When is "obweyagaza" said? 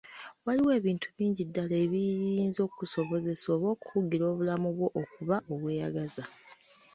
5.53-6.23